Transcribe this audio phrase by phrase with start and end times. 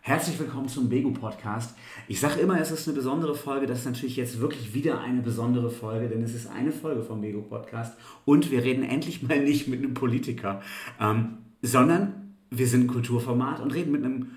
[0.00, 1.76] Herzlich willkommen zum Begu Podcast.
[2.06, 3.66] Ich sage immer, es ist eine besondere Folge.
[3.66, 7.20] Das ist natürlich jetzt wirklich wieder eine besondere Folge, denn es ist eine Folge vom
[7.20, 10.62] Begu Podcast und wir reden endlich mal nicht mit einem Politiker,
[11.00, 14.30] ähm, sondern wir sind ein Kulturformat und reden mit einem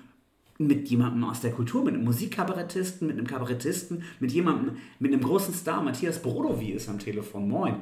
[0.58, 5.22] mit jemandem aus der Kultur, mit einem Musikkabarettisten, mit einem Kabarettisten, mit jemandem, mit einem
[5.22, 5.82] großen Star.
[5.82, 7.48] Matthias Brodowy ist am Telefon.
[7.48, 7.76] Moin.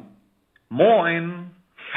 [0.68, 1.50] Moin.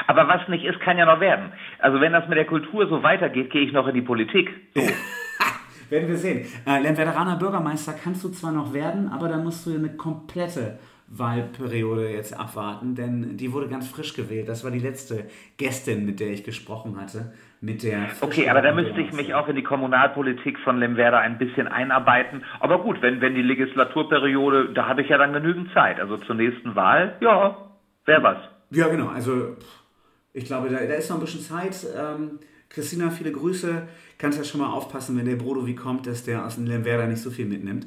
[0.08, 1.54] Aber was nicht ist, kann ja noch werden.
[1.80, 4.50] Also wenn das mit der Kultur so weitergeht, gehe ich noch in die Politik.
[4.74, 4.82] So.
[5.94, 6.46] werden wir sehen.
[6.66, 12.10] Äh, Lemwerderaner Bürgermeister kannst du zwar noch werden, aber dann musst du eine komplette Wahlperiode
[12.10, 14.50] jetzt abwarten, denn die wurde ganz frisch gewählt.
[14.50, 15.26] Das war die letzte
[15.58, 17.34] Gästin, mit der ich gesprochen hatte.
[17.62, 21.38] Mit der okay, aber da müsste ich mich auch in die Kommunalpolitik von Lemwerder ein
[21.38, 22.44] bisschen einarbeiten.
[22.60, 26.00] Aber gut, wenn, wenn die Legislaturperiode, da habe ich ja dann genügend Zeit.
[26.00, 27.58] Also zur nächsten Wahl, ja,
[28.06, 28.38] wäre was.
[28.72, 29.10] Ja, genau.
[29.10, 29.56] Also
[30.34, 31.86] ich glaube, da, da ist noch ein bisschen Zeit.
[31.96, 32.40] Ähm,
[32.74, 33.88] Christina, viele Grüße.
[34.18, 37.06] Kannst ja schon mal aufpassen, wenn der Brodo wie kommt, dass der aus dem Lemwerder
[37.06, 37.86] nicht so viel mitnimmt.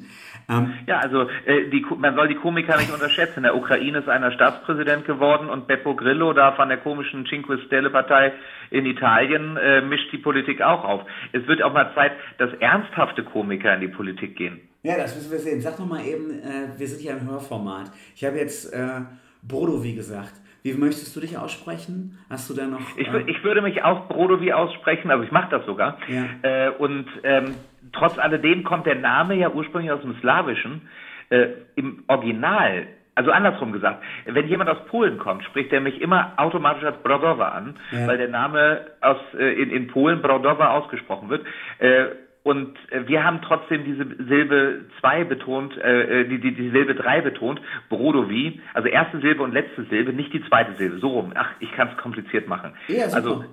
[0.49, 3.37] Ähm, ja, also äh, die, man soll die Komiker nicht unterschätzen.
[3.37, 7.57] In der Ukraine ist einer Staatspräsident geworden und Beppo Grillo da von der komischen Cinque
[7.65, 8.31] Stelle Partei
[8.69, 11.01] in Italien äh, mischt die Politik auch auf.
[11.33, 14.61] Es wird auch mal Zeit, dass ernsthafte Komiker in die Politik gehen.
[14.83, 15.59] Ja, das müssen wir sehen.
[15.59, 17.91] Sag doch mal eben, äh, wir sind ja im Hörformat.
[18.15, 19.01] Ich habe jetzt äh,
[19.41, 20.33] Brodo wie gesagt.
[20.67, 22.17] Wie möchtest du dich aussprechen?
[22.29, 22.81] Hast du da noch.
[22.97, 25.97] Ich, äh ich würde mich auch Brodovi aussprechen, also ich mache das sogar.
[26.09, 26.25] Ja.
[26.41, 27.55] Äh, und ähm,
[27.93, 30.81] trotz alledem kommt der Name ja ursprünglich aus dem Slawischen.
[31.29, 36.33] Äh, Im Original also andersrum gesagt, wenn jemand aus Polen kommt, spricht er mich immer
[36.37, 38.05] automatisch als Brodowa an, ja.
[38.05, 41.43] weil der Name aus, äh, in, in Polen Brodowa ausgesprochen wird.
[41.79, 42.09] Äh,
[42.47, 46.95] und äh, wir haben trotzdem diese Silbe 2 betont, äh, äh, die, die, die Silbe
[46.95, 47.59] 3 betont,
[47.89, 51.33] Brodovi, also erste Silbe und letzte Silbe, nicht die zweite Silbe, so rum.
[51.35, 52.71] Ach, ich kann es kompliziert machen.
[52.87, 53.43] Ja, also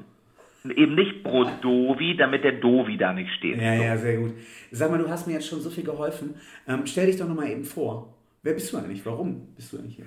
[0.77, 3.61] eben nicht Brodovi, damit der Dovi da nicht steht.
[3.61, 3.83] Ja, so.
[3.83, 4.35] ja, sehr gut.
[4.71, 6.37] Sag mal, du hast mir jetzt schon so viel geholfen.
[6.69, 8.15] Ähm, stell dich doch nochmal eben vor.
[8.45, 9.05] Wer bist du eigentlich?
[9.05, 10.07] Warum bist du eigentlich hier?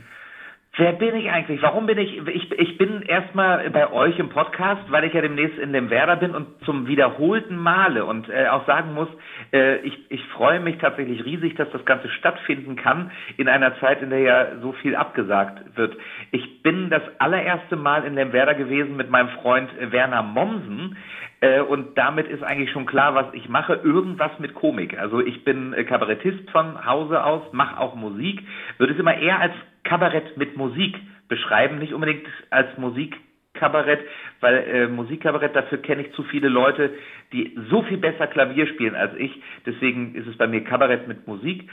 [0.80, 1.60] Wer bin ich eigentlich?
[1.64, 2.16] Warum bin ich?
[2.28, 6.18] Ich, ich bin erstmal bei euch im Podcast, weil ich ja demnächst in dem Werder
[6.18, 9.08] bin und zum wiederholten Male und äh, auch sagen muss,
[9.52, 14.04] äh, ich, ich freue mich tatsächlich riesig, dass das Ganze stattfinden kann in einer Zeit,
[14.04, 15.98] in der ja so viel abgesagt wird.
[16.30, 20.96] Ich bin das allererste Mal in dem Werder gewesen mit meinem Freund Werner Mommsen.
[21.40, 23.80] Äh, und damit ist eigentlich schon klar, was ich mache.
[23.84, 24.98] Irgendwas mit Komik.
[25.00, 28.44] Also ich bin äh, Kabarettist von Hause aus, mache auch Musik,
[28.78, 29.54] würde es immer eher als
[29.88, 30.98] Kabarett mit Musik
[31.30, 34.02] beschreiben, nicht unbedingt als Musikkabarett,
[34.42, 36.92] weil äh, Musikkabarett, dafür kenne ich zu viele Leute,
[37.32, 39.32] die so viel besser Klavier spielen als ich.
[39.66, 41.70] Deswegen ist es bei mir Kabarett mit Musik.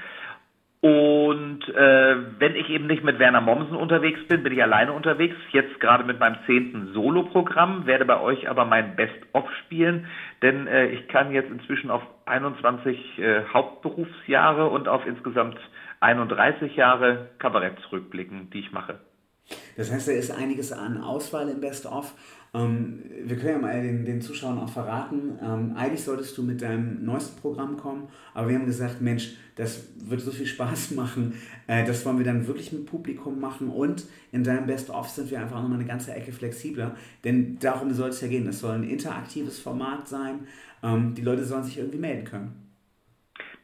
[0.84, 5.34] Und äh, wenn ich eben nicht mit Werner Mommsen unterwegs bin, bin ich alleine unterwegs.
[5.50, 10.06] Jetzt gerade mit meinem zehnten Solo-Programm, werde bei euch aber mein Best-of spielen,
[10.42, 15.56] denn äh, ich kann jetzt inzwischen auf 21 äh, Hauptberufsjahre und auf insgesamt
[16.00, 19.00] 31 Jahre Kabarett zurückblicken, die ich mache.
[19.76, 22.14] Das heißt, da ist einiges an Auswahl im Best-of.
[22.54, 26.62] Ähm, wir können ja mal den, den Zuschauern auch verraten, ähm, eigentlich solltest du mit
[26.62, 31.34] deinem neuesten Programm kommen, aber wir haben gesagt, Mensch, das wird so viel Spaß machen,
[31.66, 35.40] äh, das wollen wir dann wirklich mit Publikum machen und in deinem Best-of sind wir
[35.40, 36.94] einfach nochmal eine ganze Ecke flexibler,
[37.24, 40.46] denn darum soll es ja gehen, es soll ein interaktives Format sein,
[40.84, 42.70] ähm, die Leute sollen sich irgendwie melden können.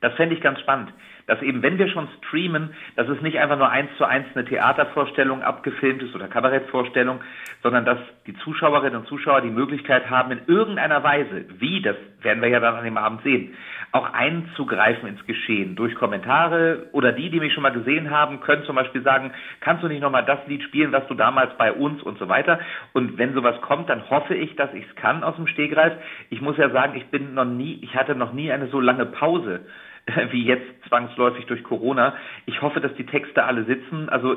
[0.01, 0.93] Das fände ich ganz spannend
[1.31, 4.45] dass eben, wenn wir schon streamen, dass es nicht einfach nur eins zu eins eine
[4.45, 7.21] Theatervorstellung abgefilmt ist oder Kabarettvorstellung,
[7.63, 12.43] sondern dass die Zuschauerinnen und Zuschauer die Möglichkeit haben, in irgendeiner Weise, wie, das werden
[12.43, 13.55] wir ja dann an dem Abend sehen,
[13.93, 18.65] auch einzugreifen ins Geschehen durch Kommentare oder die, die mich schon mal gesehen haben, können
[18.65, 19.31] zum Beispiel sagen,
[19.61, 22.59] kannst du nicht nochmal das Lied spielen, was du damals bei uns und so weiter.
[22.93, 25.93] Und wenn sowas kommt, dann hoffe ich, dass ich es kann aus dem Stegreif.
[26.29, 29.07] Ich muss ja sagen, ich bin noch nie, ich hatte noch nie eine so lange
[29.07, 29.61] Pause
[30.31, 32.15] wie jetzt zwangsläufig durch Corona.
[32.47, 34.09] Ich hoffe, dass die Texte alle sitzen.
[34.09, 34.37] Also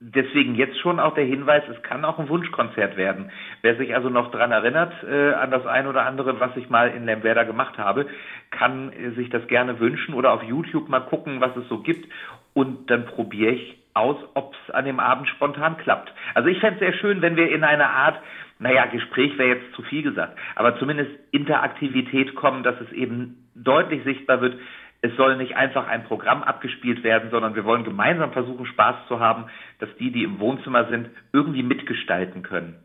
[0.00, 3.30] deswegen jetzt schon auch der Hinweis, es kann auch ein Wunschkonzert werden.
[3.62, 6.88] Wer sich also noch dran erinnert, äh, an das ein oder andere, was ich mal
[6.90, 8.06] in Lemwerder gemacht habe,
[8.50, 12.08] kann äh, sich das gerne wünschen oder auf YouTube mal gucken, was es so gibt.
[12.54, 16.12] Und dann probiere ich aus, ob es an dem Abend spontan klappt.
[16.34, 18.20] Also ich fände es sehr schön, wenn wir in eine Art,
[18.60, 24.04] naja, Gespräch wäre jetzt zu viel gesagt, aber zumindest Interaktivität kommen, dass es eben deutlich
[24.04, 24.58] sichtbar wird,
[25.00, 29.20] es soll nicht einfach ein Programm abgespielt werden, sondern wir wollen gemeinsam versuchen, Spaß zu
[29.20, 29.44] haben,
[29.78, 32.76] dass die, die im Wohnzimmer sind, irgendwie mitgestalten können.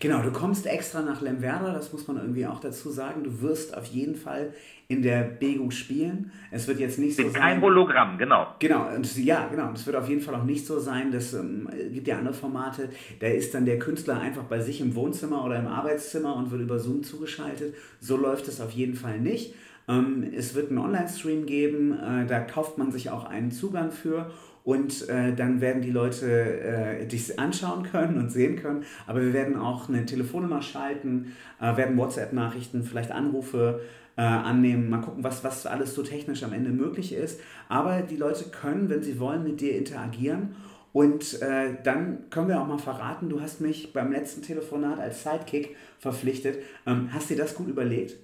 [0.00, 3.24] Genau, du kommst extra nach Lemwerder, das muss man irgendwie auch dazu sagen.
[3.24, 4.52] Du wirst auf jeden Fall
[4.88, 6.32] in der Begu spielen.
[6.50, 7.32] Es wird jetzt nicht so sein.
[7.32, 8.54] Kein Hologramm, genau.
[8.58, 9.72] Genau, und ja, genau.
[9.72, 12.90] Es wird auf jeden Fall auch nicht so sein, dass ähm, gibt ja andere Formate,
[13.20, 16.62] da ist dann der Künstler einfach bei sich im Wohnzimmer oder im Arbeitszimmer und wird
[16.62, 17.74] über Zoom zugeschaltet.
[18.00, 19.54] So läuft es auf jeden Fall nicht.
[19.88, 24.30] Ähm, es wird einen Online-Stream geben, äh, da kauft man sich auch einen Zugang für
[24.64, 28.84] und äh, dann werden die Leute äh, dich anschauen können und sehen können.
[29.06, 33.80] Aber wir werden auch eine Telefonnummer schalten, äh, werden WhatsApp-Nachrichten, vielleicht Anrufe
[34.16, 37.40] äh, annehmen, mal gucken, was, was alles so technisch am Ende möglich ist.
[37.68, 40.54] Aber die Leute können, wenn sie wollen, mit dir interagieren.
[40.92, 45.22] Und äh, dann können wir auch mal verraten, du hast mich beim letzten Telefonat als
[45.22, 46.58] Sidekick verpflichtet.
[46.86, 48.16] Ähm, hast dir das gut überlegt?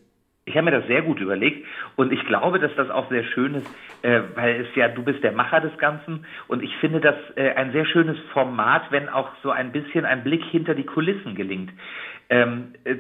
[0.49, 1.67] Ich habe mir das sehr gut überlegt
[1.97, 3.67] und ich glaube, dass das auch sehr schön ist,
[4.03, 7.51] äh, weil es ja, du bist der Macher des Ganzen und ich finde das äh,
[7.55, 11.71] ein sehr schönes Format, wenn auch so ein bisschen ein Blick hinter die Kulissen gelingt.
[12.31, 12.97] Ähm, äh,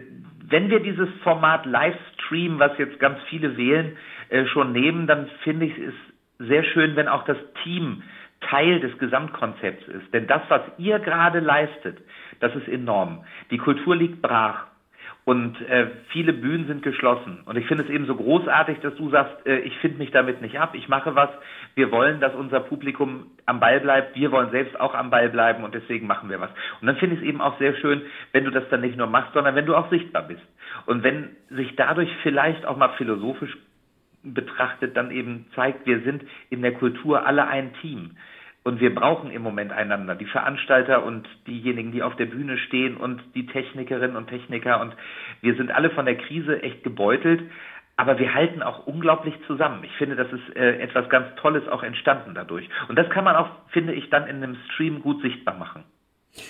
[0.50, 3.96] wenn wir dieses Format Livestream, was jetzt ganz viele wählen,
[4.28, 5.94] äh, schon nehmen, dann finde ich es
[6.38, 8.02] sehr schön, wenn auch das Team
[8.40, 10.14] Teil des Gesamtkonzepts ist.
[10.14, 11.98] Denn das, was ihr gerade leistet,
[12.40, 13.24] das ist enorm.
[13.50, 14.66] Die Kultur liegt brach.
[15.28, 17.40] Und äh, viele Bühnen sind geschlossen.
[17.44, 20.40] Und ich finde es eben so großartig, dass du sagst, äh, ich finde mich damit
[20.40, 21.28] nicht ab, ich mache was.
[21.74, 24.16] Wir wollen, dass unser Publikum am Ball bleibt.
[24.16, 26.48] Wir wollen selbst auch am Ball bleiben und deswegen machen wir was.
[26.80, 28.00] Und dann finde ich es eben auch sehr schön,
[28.32, 30.40] wenn du das dann nicht nur machst, sondern wenn du auch sichtbar bist.
[30.86, 33.54] Und wenn sich dadurch vielleicht auch mal philosophisch
[34.22, 38.12] betrachtet dann eben zeigt, wir sind in der Kultur alle ein Team.
[38.64, 42.96] Und wir brauchen im Moment einander, die Veranstalter und diejenigen, die auf der Bühne stehen
[42.96, 44.80] und die Technikerinnen und Techniker.
[44.80, 44.94] Und
[45.40, 47.42] wir sind alle von der Krise echt gebeutelt,
[47.96, 49.82] aber wir halten auch unglaublich zusammen.
[49.84, 52.68] Ich finde, das ist äh, etwas ganz Tolles auch entstanden dadurch.
[52.88, 55.84] Und das kann man auch, finde ich, dann in einem Stream gut sichtbar machen.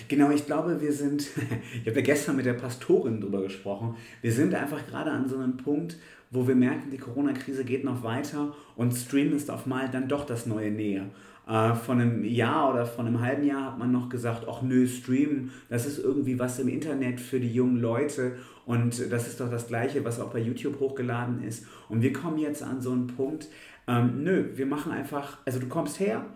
[0.09, 1.23] Genau, ich glaube, wir sind,
[1.73, 5.37] ich habe ja gestern mit der Pastorin drüber gesprochen, wir sind einfach gerade an so
[5.37, 5.97] einem Punkt,
[6.31, 10.27] wo wir merken, die Corona-Krise geht noch weiter und Stream ist auf mal dann doch
[10.27, 11.07] das neue Nähe.
[11.49, 14.87] Äh, von einem Jahr oder von einem halben Jahr hat man noch gesagt, ach nö,
[14.87, 18.37] streamen, das ist irgendwie was im Internet für die jungen Leute
[18.67, 21.65] und das ist doch das gleiche, was auch bei YouTube hochgeladen ist.
[21.89, 23.49] Und wir kommen jetzt an so einen Punkt,
[23.87, 26.27] ähm, nö, wir machen einfach, also du kommst her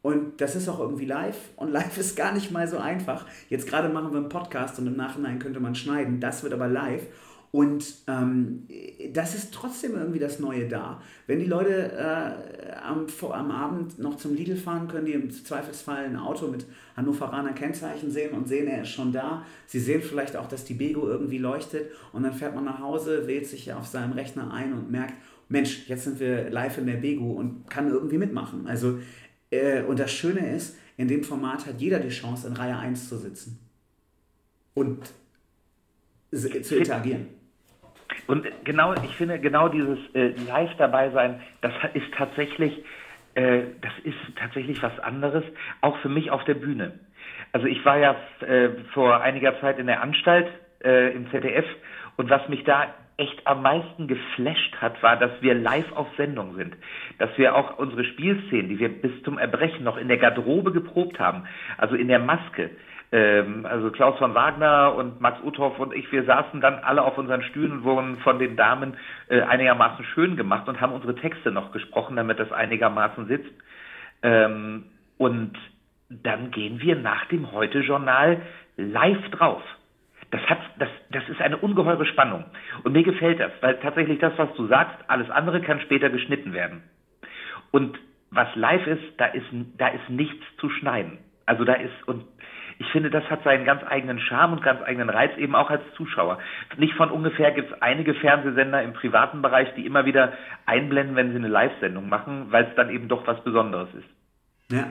[0.00, 3.26] und das ist auch irgendwie live und live ist gar nicht mal so einfach.
[3.50, 6.68] Jetzt gerade machen wir einen Podcast und im Nachhinein könnte man schneiden, das wird aber
[6.68, 7.06] live.
[7.52, 8.66] Und ähm,
[9.12, 11.02] das ist trotzdem irgendwie das Neue da.
[11.26, 16.06] Wenn die Leute äh, am, am Abend noch zum Lidl fahren, können die im Zweifelsfall
[16.06, 16.64] ein Auto mit
[16.96, 19.44] Hannoveraner Kennzeichen sehen und sehen, er ist schon da.
[19.66, 23.26] Sie sehen vielleicht auch, dass die Bego irgendwie leuchtet und dann fährt man nach Hause,
[23.26, 25.14] wählt sich auf seinem Rechner ein und merkt,
[25.50, 28.66] Mensch, jetzt sind wir live in der Bego und kann irgendwie mitmachen.
[28.66, 28.98] Also,
[29.50, 33.10] äh, und das Schöne ist, in dem Format hat jeder die Chance, in Reihe 1
[33.10, 33.58] zu sitzen
[34.72, 35.12] und
[36.30, 37.41] zu interagieren.
[38.26, 42.84] Und genau, ich finde, genau dieses äh, Live dabei sein, das ist tatsächlich,
[43.34, 45.44] äh, das ist tatsächlich was anderes,
[45.80, 46.98] auch für mich auf der Bühne.
[47.52, 50.48] Also ich war ja äh, vor einiger Zeit in der Anstalt
[50.82, 51.66] äh, im ZDF
[52.16, 56.56] und was mich da echt am meisten geflasht hat, war, dass wir live auf Sendung
[56.56, 56.74] sind.
[57.18, 61.20] Dass wir auch unsere Spielszenen, die wir bis zum Erbrechen noch in der Garderobe geprobt
[61.20, 61.44] haben,
[61.76, 62.70] also in der Maske,
[63.12, 67.18] ähm, also Klaus von Wagner und Max Uthoff und ich, wir saßen dann alle auf
[67.18, 68.96] unseren Stühlen und wurden von den Damen
[69.28, 73.52] äh, einigermaßen schön gemacht und haben unsere Texte noch gesprochen, damit das einigermaßen sitzt.
[74.22, 74.84] Ähm,
[75.18, 75.52] und
[76.08, 78.40] dann gehen wir nach dem Heute-Journal
[78.76, 79.62] live drauf.
[80.30, 82.44] Das, hat, das, das ist eine ungeheure Spannung.
[82.82, 86.54] Und mir gefällt das, weil tatsächlich das, was du sagst, alles andere kann später geschnitten
[86.54, 86.82] werden.
[87.70, 87.98] Und
[88.30, 89.46] was live ist, da ist,
[89.76, 91.18] da ist nichts zu schneiden.
[91.44, 92.24] Also da ist, und
[92.82, 95.82] ich finde, das hat seinen ganz eigenen Charme und ganz eigenen Reiz, eben auch als
[95.96, 96.38] Zuschauer.
[96.78, 100.32] Nicht von ungefähr gibt es einige Fernsehsender im privaten Bereich, die immer wieder
[100.66, 104.72] einblenden, wenn sie eine Live-Sendung machen, weil es dann eben doch was Besonderes ist.
[104.72, 104.88] Ja.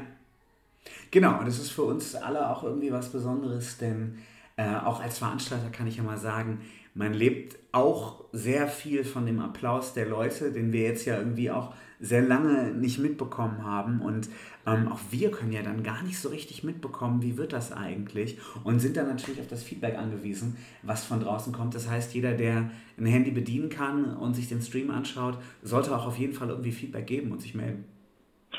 [1.11, 4.19] Genau, und das ist für uns alle auch irgendwie was Besonderes, denn
[4.61, 6.61] äh, auch als Veranstalter kann ich ja mal sagen,
[6.93, 11.49] man lebt auch sehr viel von dem Applaus der Leute, den wir jetzt ja irgendwie
[11.49, 14.01] auch sehr lange nicht mitbekommen haben.
[14.01, 14.29] Und
[14.67, 18.37] ähm, auch wir können ja dann gar nicht so richtig mitbekommen, wie wird das eigentlich.
[18.63, 21.73] Und sind dann natürlich auf das Feedback angewiesen, was von draußen kommt.
[21.73, 26.05] Das heißt, jeder, der ein Handy bedienen kann und sich den Stream anschaut, sollte auch
[26.05, 27.85] auf jeden Fall irgendwie Feedback geben und sich melden.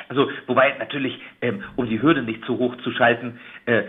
[0.09, 3.85] Also, wobei natürlich, ähm, um die Hürde nicht zu hoch zu schalten, äh,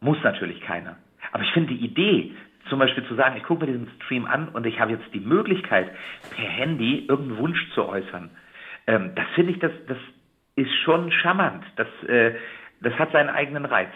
[0.00, 0.96] muss natürlich keiner.
[1.34, 2.32] Aber ich finde die Idee,
[2.70, 5.18] zum Beispiel zu sagen, ich gucke mir diesen Stream an und ich habe jetzt die
[5.20, 5.90] Möglichkeit,
[6.30, 8.30] per Handy irgendeinen Wunsch zu äußern.
[8.86, 9.98] Ähm, das finde ich, das, das
[10.54, 11.64] ist schon charmant.
[11.74, 12.34] Das, äh,
[12.82, 13.90] das hat seinen eigenen Reiz.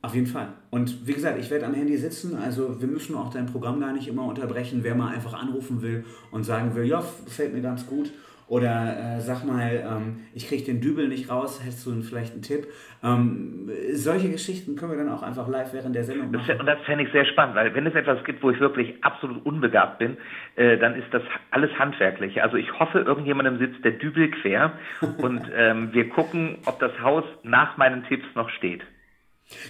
[0.00, 0.54] Auf jeden Fall.
[0.70, 3.92] Und wie gesagt, ich werde am Handy sitzen, also wir müssen auch dein Programm gar
[3.92, 4.80] nicht immer unterbrechen.
[4.82, 8.10] Wer mal einfach anrufen will und sagen will, ja, fällt mir ganz gut
[8.48, 12.42] oder äh, sag mal, ähm, ich kriege den Dübel nicht raus, hättest du vielleicht einen
[12.42, 12.66] Tipp?
[13.02, 16.58] Ähm, solche Geschichten können wir dann auch einfach live während der Sendung machen.
[16.58, 19.44] Und das fände ich sehr spannend, weil wenn es etwas gibt, wo ich wirklich absolut
[19.44, 20.16] unbegabt bin,
[20.56, 22.42] äh, dann ist das alles handwerklich.
[22.42, 24.72] Also ich hoffe, irgendjemandem sitzt der Dübel quer
[25.18, 28.82] und ähm, wir gucken, ob das Haus nach meinen Tipps noch steht.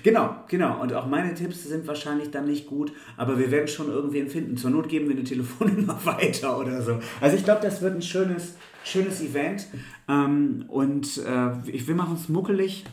[0.02, 0.80] Genau, genau.
[0.80, 4.56] Und auch meine Tipps sind wahrscheinlich dann nicht gut, aber wir werden schon irgendwen finden.
[4.56, 6.98] Zur Not geben wir eine Telefonnummer weiter oder so.
[7.20, 9.66] Also ich glaube, das wird ein schönes, schönes Event.
[10.08, 12.84] Ähm, und äh, wir machen es muckelig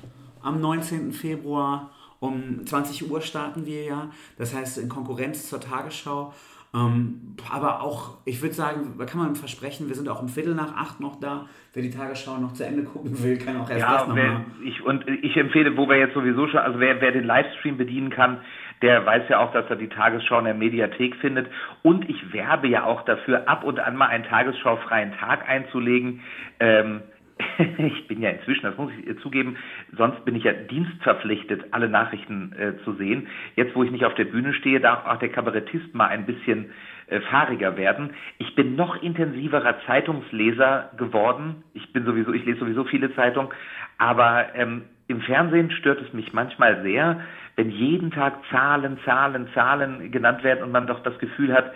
[0.42, 1.12] am 19.
[1.12, 1.92] Februar.
[2.20, 4.10] Um 20 Uhr starten wir ja.
[4.38, 6.34] Das heißt in Konkurrenz zur Tagesschau.
[6.76, 10.56] Ähm, aber auch, ich würde sagen, da kann man versprechen, wir sind auch um Viertel
[10.56, 11.48] nach acht noch da.
[11.74, 14.46] Wer die Tagesschau noch zu Ende gucken will, kann auch erst ja, das nochmal.
[14.64, 18.10] Ich, und ich empfehle, wo wir jetzt sowieso schon, also wer, wer den Livestream bedienen
[18.10, 18.40] kann,
[18.82, 21.48] der weiß ja auch, dass er die Tagesschau in der Mediathek findet.
[21.82, 26.22] Und ich werbe ja auch dafür, ab und an mal einen tagesschaufreien Tag einzulegen.
[26.60, 27.02] Ähm,
[27.78, 29.58] ich bin ja inzwischen, das muss ich zugeben,
[29.98, 33.28] sonst bin ich ja dienstverpflichtet, alle Nachrichten äh, zu sehen.
[33.56, 36.72] Jetzt, wo ich nicht auf der Bühne stehe, darf auch der Kabarettist mal ein bisschen
[37.08, 38.14] äh, fahriger werden.
[38.38, 41.64] Ich bin noch intensiverer Zeitungsleser geworden.
[41.74, 43.50] Ich bin sowieso, ich lese sowieso viele Zeitungen,
[43.98, 47.22] aber ähm, im Fernsehen stört es mich manchmal sehr,
[47.56, 51.72] wenn jeden Tag Zahlen, Zahlen, Zahlen genannt werden und man doch das Gefühl hat,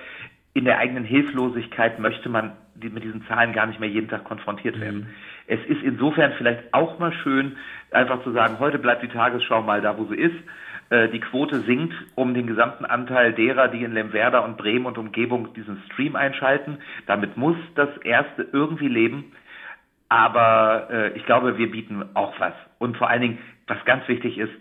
[0.54, 4.80] in der eigenen Hilflosigkeit möchte man mit diesen Zahlen gar nicht mehr jeden Tag konfrontiert
[4.80, 5.02] werden.
[5.02, 5.08] Mhm.
[5.48, 7.58] Es ist insofern vielleicht auch mal schön,
[7.92, 10.36] einfach zu sagen, heute bleibt die Tagesschau mal da, wo sie ist.
[10.90, 14.98] Äh, die Quote sinkt um den gesamten Anteil derer, die in Lemwerder und Bremen und
[14.98, 16.80] Umgebung diesen Stream einschalten.
[17.06, 19.32] Damit muss das Erste irgendwie leben.
[20.10, 22.54] Aber äh, ich glaube, wir bieten auch was.
[22.80, 23.38] Und vor allen Dingen,
[23.68, 24.52] was ganz wichtig ist,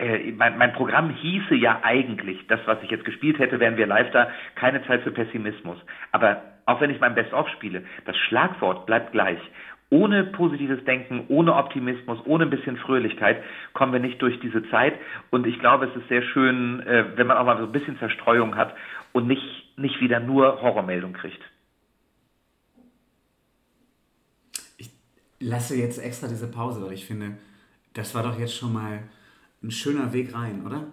[0.00, 3.86] äh, mein, mein Programm hieße ja eigentlich, das, was ich jetzt gespielt hätte, wären wir
[3.86, 5.78] live da, keine Zeit für Pessimismus.
[6.10, 9.40] Aber auch wenn ich mein Best-of spiele, das Schlagwort bleibt gleich.
[9.90, 13.42] Ohne positives Denken, ohne Optimismus, ohne ein bisschen Fröhlichkeit
[13.72, 14.94] kommen wir nicht durch diese Zeit.
[15.30, 17.98] Und ich glaube, es ist sehr schön, äh, wenn man auch mal so ein bisschen
[17.98, 18.74] Zerstreuung hat
[19.12, 21.42] und nicht, nicht wieder nur Horrormeldung kriegt.
[24.78, 24.90] Ich
[25.40, 27.36] lasse jetzt extra diese Pause, weil ich finde,
[27.94, 29.02] das war doch jetzt schon mal
[29.62, 30.86] ein schöner Weg rein, oder?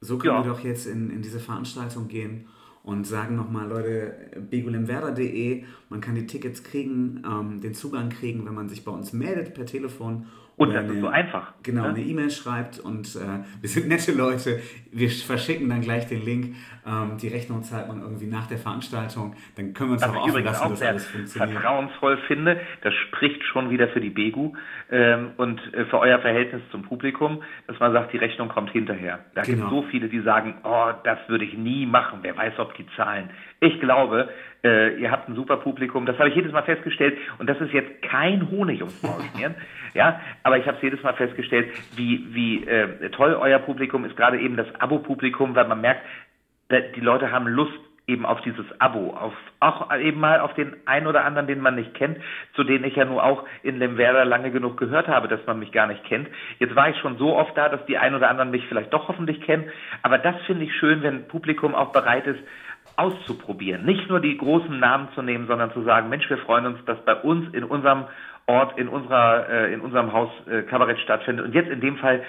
[0.00, 0.44] So können ja.
[0.44, 2.46] wir doch jetzt in, in diese Veranstaltung gehen
[2.82, 4.14] und sagen nochmal, Leute,
[4.50, 9.12] begulimwerder.de, man kann die Tickets kriegen, ähm, den Zugang kriegen, wenn man sich bei uns
[9.12, 10.26] meldet per Telefon
[10.60, 11.54] und das eine, ist so einfach.
[11.62, 11.88] Genau, ne?
[11.88, 14.60] eine E-Mail schreibt und äh, wir sind nette Leute.
[14.92, 16.54] Wir verschicken dann gleich den Link.
[16.86, 19.34] Ähm, die Rechnung zahlt man irgendwie nach der Veranstaltung.
[19.56, 21.52] Dann können wir uns Was auch offen lassen, auch dass alles funktioniert.
[21.52, 24.52] vertrauensvoll finde, das spricht schon wieder für die Begu
[24.90, 29.20] ähm, und äh, für euer Verhältnis zum Publikum, dass man sagt, die Rechnung kommt hinterher.
[29.34, 29.56] Da genau.
[29.56, 32.18] gibt es so viele, die sagen, oh, das würde ich nie machen.
[32.20, 33.30] Wer weiß, ob die zahlen.
[33.60, 34.28] Ich glaube,
[34.62, 36.06] äh, ihr habt ein super Publikum.
[36.06, 37.16] Das habe ich jedes Mal festgestellt.
[37.38, 39.22] Und das ist jetzt kein Honig ums Maul
[39.94, 44.16] ja, aber ich habe es jedes Mal festgestellt, wie, wie äh, toll euer Publikum ist,
[44.16, 46.02] gerade eben das Abo-Publikum, weil man merkt,
[46.70, 47.78] die Leute haben Lust
[48.10, 51.76] eben auf dieses Abo, auf auch eben mal auf den einen oder anderen, den man
[51.76, 52.18] nicht kennt,
[52.54, 55.70] zu denen ich ja nur auch in Lemwerder lange genug gehört habe, dass man mich
[55.70, 56.28] gar nicht kennt.
[56.58, 59.08] Jetzt war ich schon so oft da, dass die einen oder anderen mich vielleicht doch
[59.08, 59.70] hoffentlich kennen,
[60.02, 62.40] aber das finde ich schön, wenn Publikum auch bereit ist,
[62.96, 63.84] auszuprobieren.
[63.84, 67.02] Nicht nur die großen Namen zu nehmen, sondern zu sagen, Mensch, wir freuen uns, dass
[67.04, 68.06] bei uns in unserem
[68.50, 71.46] Ort, in unserer, äh, in unserem Haus äh, Kabarett stattfindet.
[71.46, 72.22] Und jetzt in dem Fall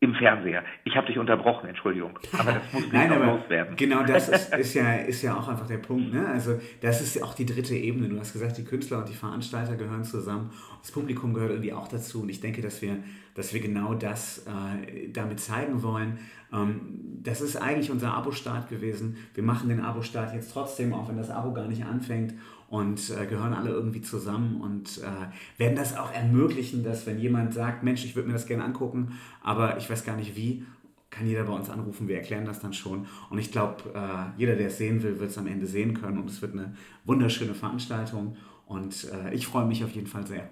[0.00, 0.62] im Fernseher.
[0.84, 2.18] Ich habe dich unterbrochen, Entschuldigung.
[2.38, 3.76] Aber das muss nicht Nein, aber loswerden.
[3.76, 6.12] Genau das ist, ist, ja, ist ja auch einfach der Punkt.
[6.12, 6.26] Ne?
[6.26, 8.08] Also das ist ja auch die dritte Ebene.
[8.08, 10.50] Du hast gesagt, die Künstler und die Veranstalter gehören zusammen.
[10.80, 12.22] Das Publikum gehört irgendwie auch dazu.
[12.22, 12.98] Und ich denke, dass wir,
[13.34, 16.18] dass wir genau das äh, damit zeigen wollen.
[16.52, 19.16] Ähm, das ist eigentlich unser Abo-Start gewesen.
[19.34, 22.34] Wir machen den Abo-Start jetzt trotzdem, auch wenn das Abo gar nicht anfängt
[22.68, 27.54] und äh, gehören alle irgendwie zusammen und äh, werden das auch ermöglichen, dass wenn jemand
[27.54, 30.64] sagt, Mensch, ich würde mir das gerne angucken, aber ich weiß gar nicht wie,
[31.10, 33.06] kann jeder bei uns anrufen, wir erklären das dann schon.
[33.30, 36.18] Und ich glaube, äh, jeder, der es sehen will, wird es am Ende sehen können
[36.18, 36.74] und es wird eine
[37.04, 38.36] wunderschöne Veranstaltung
[38.66, 40.48] und äh, ich freue mich auf jeden Fall sehr.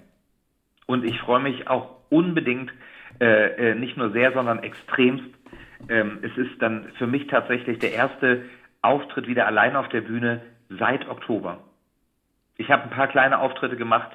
[0.86, 2.72] Und ich freue mich auch unbedingt,
[3.20, 5.24] äh, äh, nicht nur sehr, sondern extremst.
[5.88, 8.44] Ähm, es ist dann für mich tatsächlich der erste
[8.82, 11.58] Auftritt wieder allein auf der Bühne seit Oktober.
[12.56, 14.10] Ich habe ein paar kleine Auftritte gemacht.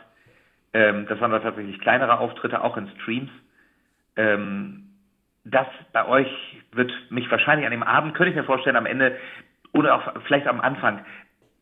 [0.74, 3.32] Ähm, das waren tatsächlich kleinere Auftritte, auch in Streams.
[4.16, 4.84] Ähm,
[5.44, 6.28] das bei euch
[6.74, 9.18] wird mich wahrscheinlich an dem Abend, könnte ich mir vorstellen, am Ende
[9.74, 11.06] oder auch vielleicht am Anfang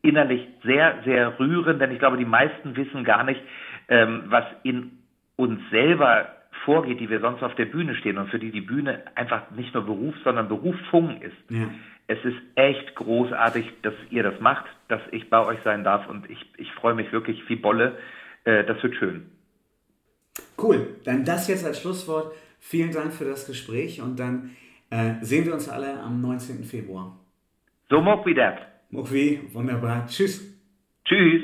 [0.01, 3.41] innerlich sehr, sehr rühren, denn ich glaube, die meisten wissen gar nicht,
[3.87, 4.91] ähm, was in
[5.35, 6.27] uns selber
[6.63, 9.73] vorgeht, die wir sonst auf der Bühne stehen und für die die Bühne einfach nicht
[9.73, 11.35] nur Beruf, sondern Berufung ist.
[11.49, 11.69] Ja.
[12.07, 16.29] Es ist echt großartig, dass ihr das macht, dass ich bei euch sein darf und
[16.29, 17.97] ich, ich freue mich wirklich wie Bolle.
[18.43, 19.25] Äh, das wird schön.
[20.57, 22.33] Cool, dann das jetzt als Schlusswort.
[22.59, 24.51] Vielen Dank für das Gespräch und dann
[24.89, 26.63] äh, sehen wir uns alle am 19.
[26.63, 27.17] Februar.
[27.89, 28.57] So, Mokwi dat.
[28.89, 30.07] Mokwi, wunderbar.
[30.07, 30.41] Tschüss.
[31.05, 31.43] Tschüss.